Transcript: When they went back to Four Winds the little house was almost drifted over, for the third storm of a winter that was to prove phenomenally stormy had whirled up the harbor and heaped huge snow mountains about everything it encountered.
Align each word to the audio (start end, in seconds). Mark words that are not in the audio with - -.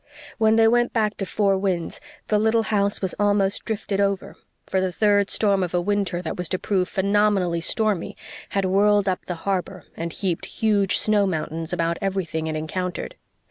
When 0.39 0.55
they 0.55 0.67
went 0.67 0.93
back 0.93 1.15
to 1.17 1.27
Four 1.27 1.59
Winds 1.59 2.01
the 2.27 2.39
little 2.39 2.63
house 2.73 3.03
was 3.03 3.13
almost 3.19 3.65
drifted 3.65 4.01
over, 4.01 4.35
for 4.65 4.81
the 4.81 4.91
third 4.91 5.29
storm 5.29 5.61
of 5.61 5.75
a 5.75 5.79
winter 5.79 6.23
that 6.23 6.35
was 6.37 6.49
to 6.49 6.57
prove 6.57 6.89
phenomenally 6.89 7.61
stormy 7.61 8.17
had 8.49 8.65
whirled 8.65 9.07
up 9.07 9.23
the 9.27 9.35
harbor 9.45 9.83
and 9.95 10.11
heaped 10.11 10.47
huge 10.47 10.97
snow 10.97 11.27
mountains 11.27 11.71
about 11.71 11.99
everything 12.01 12.47
it 12.47 12.55
encountered. 12.55 13.13